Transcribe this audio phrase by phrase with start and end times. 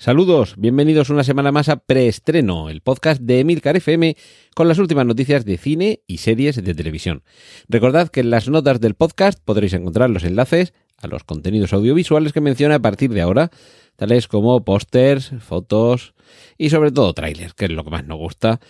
[0.00, 4.16] Saludos, bienvenidos una semana más a Preestreno, el podcast de Emilcar FM
[4.54, 7.24] con las últimas noticias de cine y series de televisión.
[7.68, 12.32] Recordad que en las notas del podcast podréis encontrar los enlaces a los contenidos audiovisuales
[12.32, 13.50] que menciona a partir de ahora,
[13.96, 16.14] tales como pósters, fotos
[16.56, 18.60] y sobre todo trailers, que es lo que más nos gusta,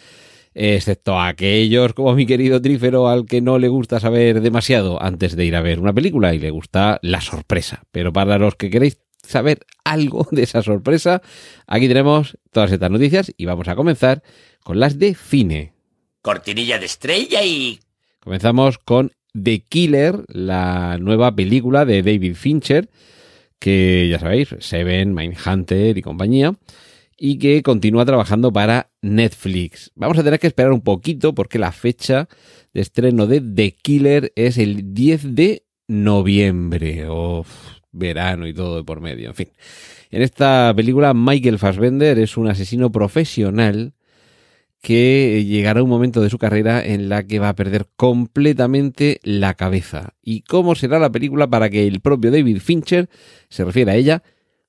[0.54, 5.44] excepto aquellos como mi querido Trífero al que no le gusta saber demasiado antes de
[5.44, 7.82] ir a ver una película y le gusta la sorpresa.
[7.92, 11.22] Pero para los que queréis saber algo de esa sorpresa,
[11.66, 14.22] aquí tenemos todas estas noticias y vamos a comenzar
[14.62, 15.72] con las de cine.
[16.22, 17.80] Cortinilla de estrella y...
[18.20, 22.90] Comenzamos con The Killer, la nueva película de David Fincher,
[23.58, 26.54] que ya sabéis, Seven, Mindhunter y compañía,
[27.16, 29.90] y que continúa trabajando para Netflix.
[29.94, 32.28] Vamos a tener que esperar un poquito porque la fecha
[32.72, 37.10] de estreno de The Killer es el 10 de noviembre.
[37.10, 39.48] Uf, verano y todo de por medio, en fin.
[40.10, 43.92] En esta película Michael Fassbender es un asesino profesional
[44.80, 49.54] que llegará un momento de su carrera en la que va a perder completamente la
[49.54, 50.14] cabeza.
[50.22, 53.08] ¿Y cómo será la película para que el propio David Fincher
[53.48, 54.22] se refiera a ella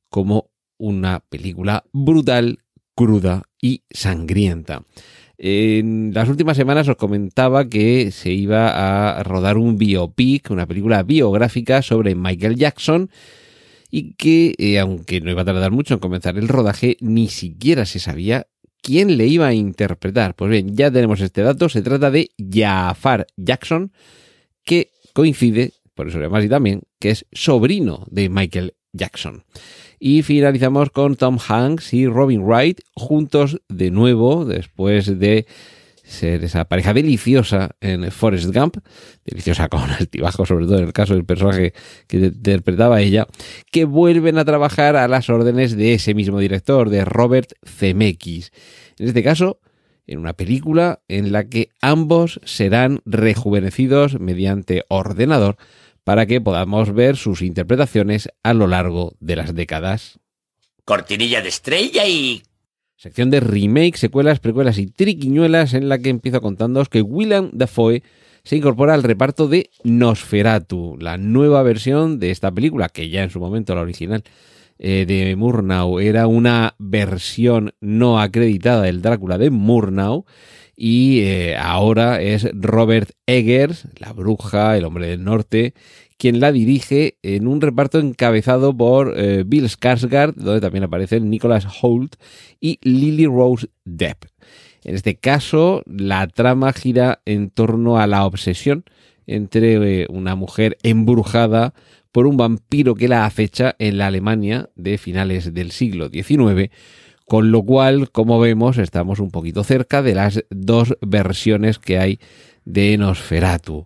[0.10, 2.60] como una película brutal,
[2.96, 4.84] cruda y sangrienta?
[5.42, 11.02] En las últimas semanas os comentaba que se iba a rodar un biopic, una película
[11.04, 13.10] biográfica sobre Michael Jackson
[13.90, 17.86] y que, eh, aunque no iba a tardar mucho en comenzar el rodaje, ni siquiera
[17.86, 18.48] se sabía
[18.82, 20.36] quién le iba a interpretar.
[20.36, 23.94] Pues bien, ya tenemos este dato, se trata de Jafar Jackson,
[24.66, 29.46] que coincide, por eso además y también, que es sobrino de Michael Jackson.
[30.00, 35.46] Y finalizamos con Tom Hanks y Robin Wright juntos de nuevo después de
[36.04, 38.78] ser esa pareja deliciosa en Forrest Gump,
[39.26, 41.74] deliciosa con altibajo, sobre todo en el caso del personaje
[42.08, 43.28] que interpretaba ella,
[43.72, 48.52] que vuelven a trabajar a las órdenes de ese mismo director, de Robert Zemeckis.
[48.98, 49.60] En este caso,
[50.08, 55.58] en una película en la que ambos serán rejuvenecidos mediante ordenador
[56.10, 60.20] para que podamos ver sus interpretaciones a lo largo de las décadas.
[60.84, 62.42] Cortinilla de estrella y...
[62.96, 68.02] Sección de remake, secuelas, precuelas y triquiñuelas en la que empiezo contándoos que William Dafoe
[68.44, 73.30] se incorpora al reparto de Nosferatu, la nueva versión de esta película, que ya en
[73.30, 74.24] su momento la original
[74.80, 80.26] eh, de Murnau era una versión no acreditada del Drácula de Murnau
[80.82, 85.74] y eh, ahora es Robert Eggers, la bruja, el hombre del norte,
[86.18, 91.68] quien la dirige en un reparto encabezado por eh, Bill Skarsgård, donde también aparecen Nicholas
[91.82, 92.16] Holt
[92.62, 94.24] y Lily Rose Depp.
[94.86, 98.86] En este caso, la trama gira en torno a la obsesión
[99.28, 101.74] entre eh, una mujer embrujada
[102.14, 106.72] por un vampiro que la acecha en la Alemania de finales del siglo XIX
[107.30, 112.20] con lo cual, como vemos, estamos un poquito cerca de las dos versiones que hay
[112.66, 113.86] de Nosferatu.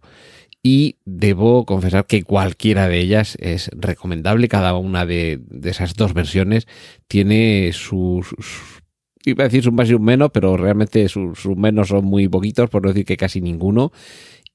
[0.63, 4.47] Y debo confesar que cualquiera de ellas es recomendable.
[4.47, 6.67] Cada una de, esas dos versiones
[7.09, 8.33] tiene sus,
[9.25, 12.29] iba a decir sus más y un menos, pero realmente sus, sus, menos son muy
[12.29, 13.91] poquitos, por no decir que casi ninguno.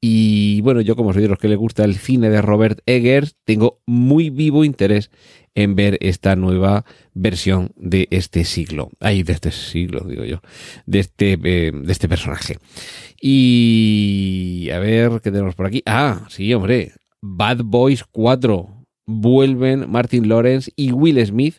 [0.01, 3.37] Y bueno, yo como soy de los que le gusta el cine de Robert Eggers,
[3.45, 5.11] tengo muy vivo interés
[5.59, 8.91] en ver esta nueva versión de este siglo.
[9.01, 10.41] Ay, de este siglo, digo yo.
[10.87, 12.59] De este, eh, de este personaje.
[13.21, 15.83] Y a ver, ¿qué tenemos por aquí?
[15.85, 16.93] Ah, sí, hombre.
[17.21, 18.69] Bad Boys 4.
[19.07, 21.57] Vuelven Martin Lawrence y Will Smith.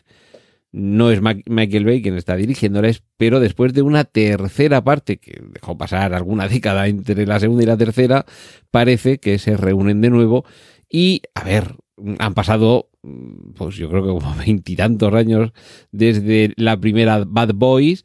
[0.72, 5.76] No es Michael Bay quien está dirigiéndoles, pero después de una tercera parte, que dejó
[5.76, 8.24] pasar alguna década entre la segunda y la tercera,
[8.70, 10.46] parece que se reúnen de nuevo.
[10.88, 11.74] Y, a ver,
[12.18, 12.90] han pasado,
[13.56, 15.52] pues yo creo que como veintitantos años
[15.92, 18.04] desde la primera Bad Boys,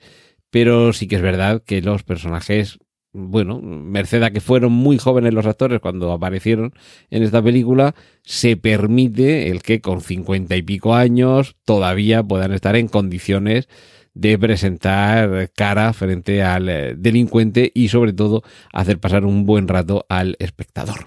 [0.50, 2.80] pero sí que es verdad que los personajes,
[3.12, 6.74] bueno, merced a que fueron muy jóvenes los actores cuando aparecieron
[7.10, 12.76] en esta película, se permite el que con cincuenta y pico años todavía puedan estar
[12.76, 13.68] en condiciones
[14.14, 20.06] de presentar cara frente al eh, delincuente y sobre todo hacer pasar un buen rato
[20.08, 21.06] al espectador.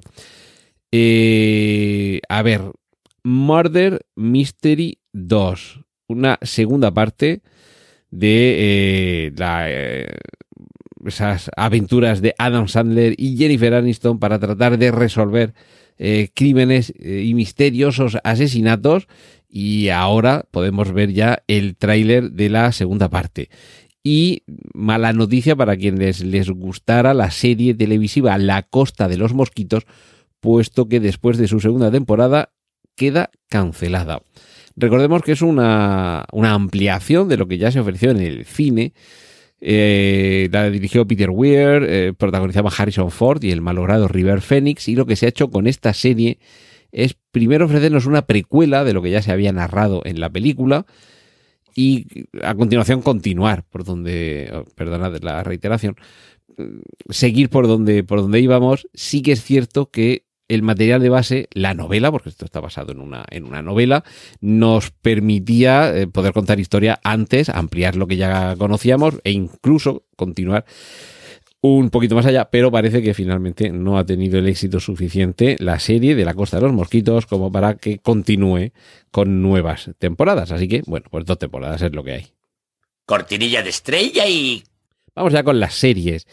[0.92, 2.72] Eh, a ver,
[3.22, 7.42] Murder Mystery 2, una segunda parte
[8.10, 10.06] de eh, eh,
[11.04, 15.54] esas aventuras de Adam Sandler y Jennifer Aniston para tratar de resolver
[15.98, 19.08] eh, crímenes eh, y misteriosos asesinatos
[19.48, 23.50] y ahora podemos ver ya el tráiler de la segunda parte.
[24.04, 29.86] Y mala noticia para quienes les gustara la serie televisiva La Costa de los Mosquitos,
[30.40, 32.52] puesto que después de su segunda temporada
[32.96, 34.22] queda cancelada.
[34.76, 38.92] Recordemos que es una, una ampliación de lo que ya se ofreció en el cine.
[39.60, 44.88] Eh, la dirigió Peter Weir, eh, protagonizaba Harrison Ford y el malogrado River Phoenix.
[44.88, 46.38] Y lo que se ha hecho con esta serie
[46.92, 50.86] es primero ofrecernos una precuela de lo que ya se había narrado en la película
[51.74, 52.06] y
[52.42, 55.96] a continuación continuar por donde, oh, perdonad la reiteración,
[57.08, 58.88] seguir por donde, por donde íbamos.
[58.94, 62.92] Sí que es cierto que el material de base, la novela, porque esto está basado
[62.92, 64.04] en una, en una novela,
[64.40, 70.64] nos permitía eh, poder contar historia antes, ampliar lo que ya conocíamos e incluso continuar
[71.60, 75.78] un poquito más allá, pero parece que finalmente no ha tenido el éxito suficiente la
[75.80, 78.70] serie de la Costa de los Mosquitos como para que continúe
[79.10, 80.52] con nuevas temporadas.
[80.52, 82.26] Así que, bueno, pues dos temporadas es lo que hay.
[83.06, 84.62] Cortinilla de estrella y...
[85.14, 86.26] Vamos ya con las series.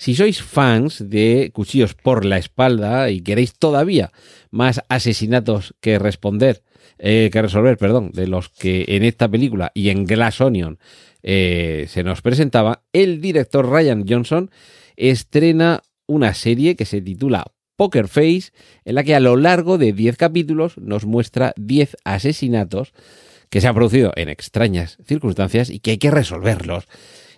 [0.00, 4.12] Si sois fans de Cuchillos por la espalda y queréis todavía
[4.50, 6.62] más asesinatos que responder,
[6.98, 10.78] eh, que resolver, perdón, de los que en esta película y en Glass Onion
[11.22, 14.50] eh, se nos presentaba, el director Ryan Johnson
[14.96, 18.52] estrena una serie que se titula Poker Face,
[18.86, 22.94] en la que a lo largo de 10 capítulos nos muestra 10 asesinatos
[23.50, 26.86] que se han producido en extrañas circunstancias y que hay que resolverlos.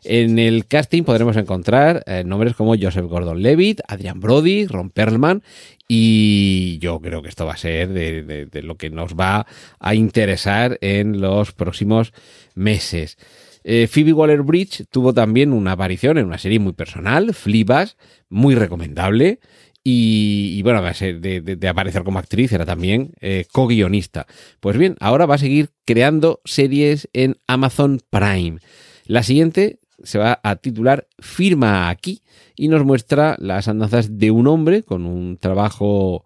[0.05, 5.43] En el casting podremos encontrar eh, nombres como Joseph Gordon-Levitt, Adrian Brody, Ron Perlman
[5.87, 9.47] y yo creo que esto va a ser de, de lo que nos va
[9.79, 12.13] a interesar en los próximos
[12.55, 13.19] meses.
[13.65, 17.97] Eh, Phoebe Waller-Bridge tuvo también una aparición en una serie muy personal, Flibas,
[18.29, 19.41] muy recomendable.
[19.85, 24.29] Y, bueno, de, de, aparecer como actriz era también eh, co-guionista.
[24.61, 28.59] Pues bien, ahora va a seguir creando series en Amazon Prime.
[29.07, 32.23] La siguiente se va a titular Firma aquí
[32.57, 36.25] y nos muestra las andanzas de un hombre con un trabajo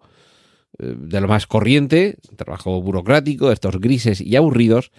[0.79, 4.91] eh, de lo más corriente, trabajo burocrático, estos grises y aburridos,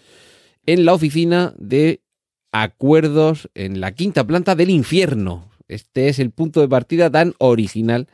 [0.67, 2.03] en la oficina de
[2.53, 5.51] acuerdos en la quinta planta del infierno.
[5.69, 8.09] Este es el punto de partida tan original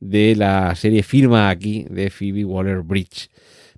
[0.00, 3.30] de la serie Firma aquí de Phoebe Waller Bridge.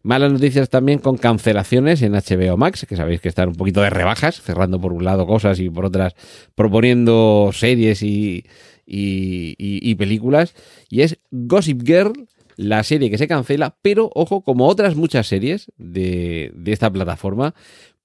[0.06, 3.90] Malas noticias también con cancelaciones en HBO Max, que sabéis que están un poquito de
[3.90, 6.14] rebajas, cerrando por un lado cosas y por otras
[6.54, 8.44] proponiendo series y,
[8.86, 10.54] y, películas.
[10.88, 15.72] Y es Gossip Girl, la serie que se cancela, pero ojo, como otras muchas series
[15.76, 17.56] de, de esta plataforma,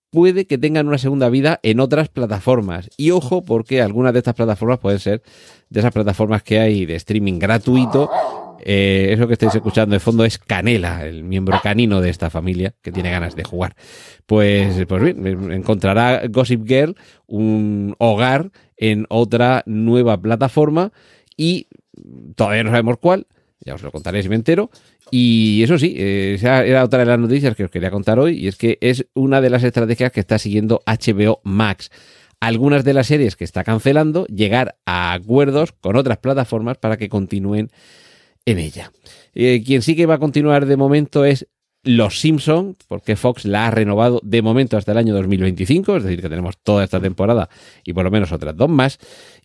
[0.09, 2.89] puede que tengan una segunda vida en otras plataformas.
[2.97, 5.21] Y ojo, porque algunas de estas plataformas pueden ser
[5.69, 8.09] de esas plataformas que hay de streaming gratuito.
[8.63, 12.73] Eh, eso que estáis escuchando de fondo es Canela, el miembro canino de esta familia
[12.81, 13.75] que tiene ganas de jugar.
[14.25, 16.95] Pues, pues bien, encontrará Gossip Girl
[17.27, 20.91] un hogar en otra nueva plataforma
[21.37, 21.67] y
[22.35, 23.27] todavía no sabemos cuál,
[23.59, 24.69] ya os lo contaré si me entero,
[25.09, 28.37] y eso sí, eh, esa era otra de las noticias que os quería contar hoy,
[28.37, 31.91] y es que es una de las estrategias que está siguiendo HBO Max.
[32.39, 37.07] Algunas de las series que está cancelando, llegar a acuerdos con otras plataformas para que
[37.07, 37.69] continúen
[38.45, 38.91] en ella.
[39.33, 41.47] Eh, quien sí que va a continuar de momento es
[41.83, 46.21] Los Simpson, porque Fox la ha renovado de momento hasta el año 2025, es decir,
[46.21, 47.49] que tenemos toda esta temporada
[47.83, 48.99] y por lo menos otras dos más.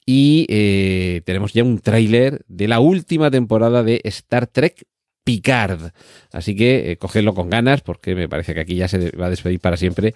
[0.05, 4.87] Y eh, tenemos ya un tráiler de la última temporada de Star Trek
[5.27, 5.91] Picard.
[6.33, 9.31] Así que eh, cogedlo con ganas porque me parece que aquí ya se va a
[9.31, 10.15] despedir para siempre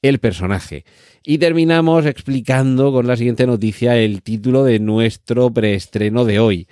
[0.00, 0.84] el personaje.
[1.22, 6.68] Y terminamos explicando con la siguiente noticia el título de nuestro preestreno de hoy.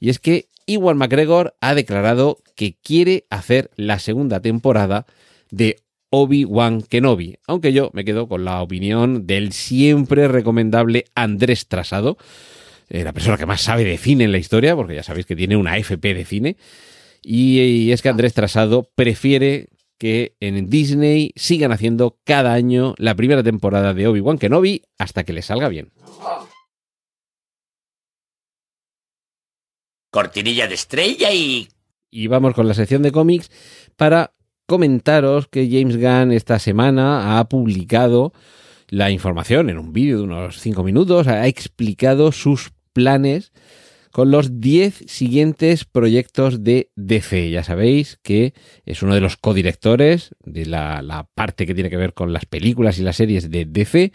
[0.00, 5.06] Y es que Iwan McGregor ha declarado que quiere hacer la segunda temporada
[5.50, 5.76] de
[6.10, 12.16] Obi-Wan Kenobi, aunque yo me quedo con la opinión del siempre recomendable Andrés Trasado,
[12.88, 15.36] eh, la persona que más sabe de cine en la historia, porque ya sabéis que
[15.36, 16.56] tiene una FP de cine,
[17.22, 23.42] y, es que Andrés Trasado prefiere que en Disney sigan haciendo cada año la primera
[23.42, 25.90] temporada de Obi-Wan Kenobi hasta que le salga bien.
[30.18, 31.68] Cortinilla de estrella y...
[32.10, 33.52] Y vamos con la sección de cómics
[33.94, 34.32] para
[34.66, 38.32] comentaros que James Gunn esta semana ha publicado
[38.88, 43.52] la información en un vídeo de unos 5 minutos, ha explicado sus planes
[44.12, 47.50] con los 10 siguientes proyectos de DC.
[47.50, 51.96] Ya sabéis que es uno de los codirectores de la, la, parte que tiene que
[51.96, 54.12] ver con las películas y las series de DC.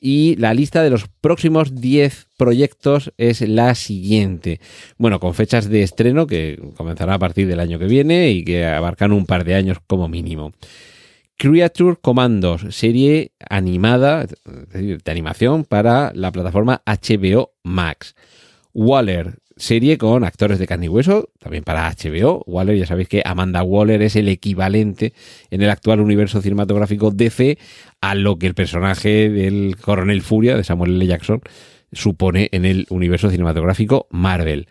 [0.00, 4.60] Y la lista de los próximos 10 proyectos es la siguiente.
[4.98, 8.66] Bueno, con fechas de estreno que comenzará a partir del año que viene y que
[8.66, 10.52] abarcan un par de años como mínimo.
[11.40, 14.26] Creature Commandos, serie animada,
[14.74, 18.14] de animación para la plataforma HBO Max.
[18.72, 22.42] Waller, serie con actores de carne y hueso, también para HBO.
[22.46, 25.12] Waller, ya sabéis que Amanda Waller es el equivalente
[25.50, 27.58] en el actual universo cinematográfico DC
[28.00, 31.06] a lo que el personaje del Coronel Furia de Samuel L.
[31.06, 31.42] Jackson
[31.92, 34.68] supone en el universo cinematográfico Marvel.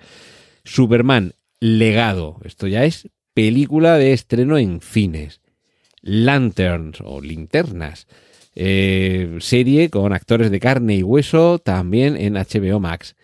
[0.63, 2.37] Superman, legado.
[2.43, 5.41] Esto ya es película de estreno en cines.
[6.01, 8.07] Lanterns o linternas.
[8.55, 13.15] Eh, serie con actores de carne y hueso también en HBO Max.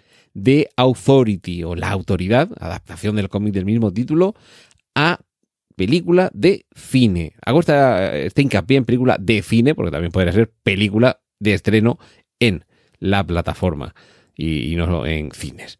[0.41, 4.35] The Authority o La Autoridad, adaptación del cómic del mismo título,
[4.95, 5.19] a
[5.75, 7.33] película de cine.
[7.45, 11.99] Hago esta, este hincapié en película de cine porque también podría ser película de estreno
[12.39, 12.65] en
[12.99, 13.93] la plataforma
[14.35, 15.79] y, y no en cines.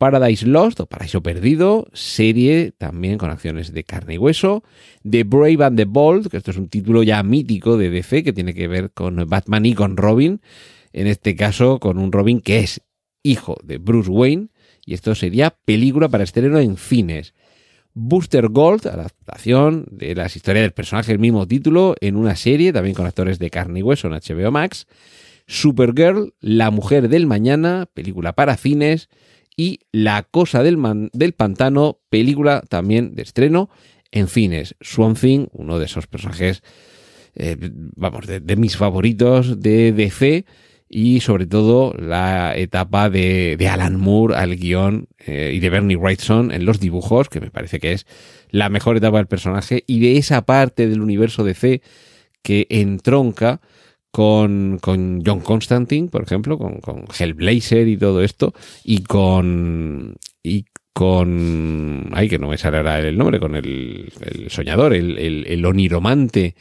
[0.00, 4.64] Paradise Lost o Paraíso Perdido, serie también con acciones de carne y hueso.
[5.08, 8.32] The Brave and the Bold, que esto es un título ya mítico de DC que
[8.32, 10.40] tiene que ver con Batman y con Robin.
[10.94, 12.80] En este caso, con un Robin que es
[13.22, 14.48] hijo de Bruce Wayne.
[14.84, 17.34] Y esto sería película para estreno en cines.
[17.92, 22.94] Booster Gold, adaptación de las historias del personaje del mismo título en una serie, también
[22.94, 24.86] con actores de carne y hueso en HBO Max.
[25.46, 29.08] Supergirl, La Mujer del Mañana, película para cines
[29.56, 33.68] y La Cosa del, Man, del Pantano, película también de estreno
[34.12, 34.76] en cines.
[34.80, 36.62] Swamp Thing, uno de esos personajes,
[37.34, 37.56] eh,
[37.96, 40.44] vamos, de, mis favoritos de DC
[40.92, 45.96] y sobre todo la etapa de, de Alan Moore al guion eh, y de Bernie
[45.96, 48.06] Wrightson en los dibujos, que me parece que es
[48.50, 51.80] la mejor etapa del personaje y de esa parte del universo DC
[52.42, 53.60] que entronca
[54.10, 58.52] con, con John Constantine, por ejemplo, con, Hellblazer y todo esto,
[58.84, 60.16] y con.
[60.42, 62.10] y con.
[62.12, 65.64] ay, que no me sale ahora el nombre, con el, el soñador, el, el, el,
[65.64, 66.56] oniromante,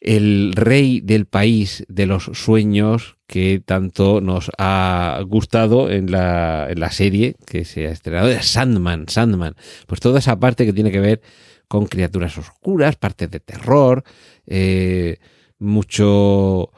[0.00, 6.80] el rey del país de los sueños que tanto nos ha gustado en la, en
[6.80, 9.54] la serie que se ha estrenado, Sandman, Sandman.
[9.86, 11.20] Pues toda esa parte que tiene que ver
[11.68, 14.02] con criaturas oscuras, partes de terror,
[14.46, 15.18] eh,
[15.58, 16.72] mucho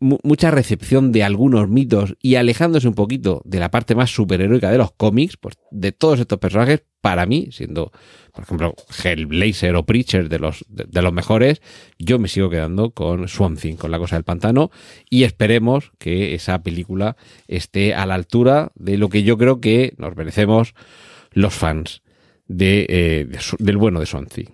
[0.00, 4.78] mucha recepción de algunos mitos y alejándose un poquito de la parte más superheroica de
[4.78, 7.92] los cómics, pues de todos estos personajes, para mí, siendo,
[8.32, 11.62] por ejemplo, Hellblazer o Preacher de los, de, los mejores,
[11.98, 14.70] yo me sigo quedando con Swamp Thing, con la cosa del pantano,
[15.08, 19.94] y esperemos que esa película esté a la altura de lo que yo creo que
[19.96, 20.74] nos merecemos
[21.30, 22.02] los fans
[22.46, 24.50] de, eh, de, del bueno de Swamp Thing.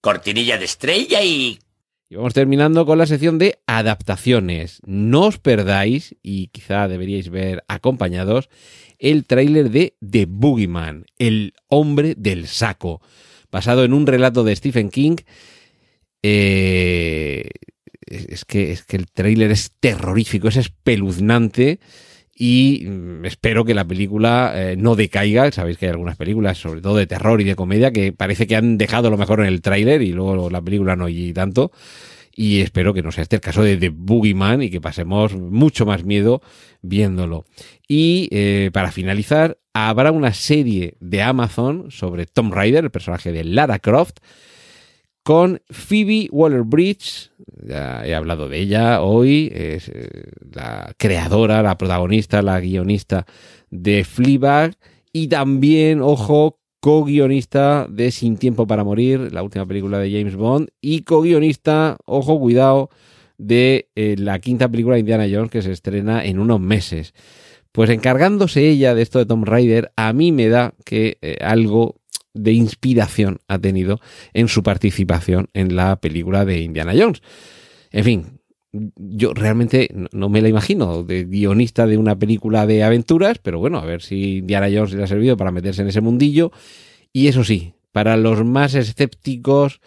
[0.00, 1.58] Cortinilla de estrella y
[2.08, 4.80] y vamos terminando con la sección de adaptaciones.
[4.86, 8.48] No os perdáis, y quizá deberíais ver acompañados,
[8.98, 13.00] el tráiler de The Boogeyman, el hombre del saco,
[13.50, 15.16] basado en un relato de Stephen King.
[16.22, 17.50] Eh,
[18.06, 21.80] es, que, es que el tráiler es terrorífico, es espeluznante
[22.38, 22.86] y
[23.24, 25.50] espero que la película eh, no decaiga.
[25.52, 28.56] Sabéis que hay algunas películas, sobre todo de terror y de comedia, que parece que
[28.56, 31.72] han dejado lo mejor en el tráiler y luego la película no y tanto.
[32.34, 35.86] Y espero que no sea este el caso de The Boogeyman y que pasemos mucho
[35.86, 36.42] más miedo
[36.82, 37.46] viéndolo.
[37.88, 43.44] Y eh, para finalizar, habrá una serie de Amazon sobre Tom Rider, el personaje de
[43.44, 44.18] Lara Croft,
[45.26, 47.32] con Phoebe Waller-Bridge,
[47.66, 53.26] ya he hablado de ella hoy, es eh, la creadora, la protagonista, la guionista
[53.68, 54.76] de Fleabag
[55.12, 60.68] y también, ojo, co-guionista de Sin Tiempo para Morir, la última película de James Bond,
[60.80, 62.90] y co-guionista, ojo, cuidado,
[63.36, 67.14] de eh, la quinta película de Indiana Jones que se estrena en unos meses.
[67.72, 71.96] Pues encargándose ella de esto de Tom Rider, a mí me da que eh, algo
[72.36, 74.00] de inspiración ha tenido
[74.32, 77.22] en su participación en la película de Indiana Jones.
[77.90, 78.40] En fin,
[78.96, 83.78] yo realmente no me la imagino de guionista de una película de aventuras, pero bueno,
[83.78, 86.52] a ver si Indiana Jones le ha servido para meterse en ese mundillo.
[87.12, 89.80] Y eso sí, para los más escépticos,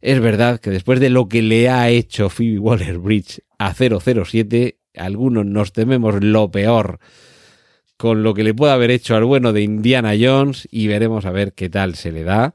[0.00, 5.46] es verdad que después de lo que le ha hecho Phoebe Waller-Bridge a 007, algunos
[5.46, 6.98] nos tememos lo peor
[8.02, 11.30] con lo que le puede haber hecho al bueno de Indiana Jones y veremos a
[11.30, 12.52] ver qué tal se le da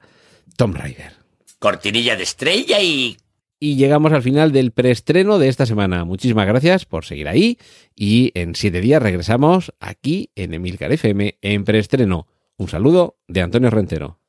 [0.57, 1.13] Tom Raider.
[1.57, 3.15] Cortinilla de estrella y
[3.57, 6.03] y llegamos al final del preestreno de esta semana.
[6.03, 7.59] Muchísimas gracias por seguir ahí
[7.95, 12.27] y en siete días regresamos aquí en Emilcar FM en preestreno.
[12.57, 14.19] Un saludo de Antonio Rentero.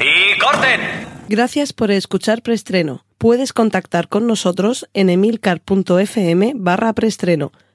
[0.00, 0.80] ¡Y corten!
[1.28, 3.06] Gracias por escuchar preestreno.
[3.18, 7.52] Puedes contactar con nosotros en emilcar.fm barra preestreno,